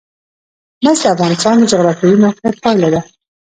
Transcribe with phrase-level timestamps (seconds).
[0.83, 3.01] مس د افغانستان د جغرافیایي موقیعت پایله ده.